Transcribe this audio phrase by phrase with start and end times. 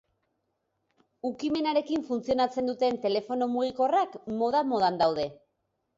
[1.29, 5.29] Ukimenarekin funtzionatzen duten telefono mugikorrak moda-modan daude.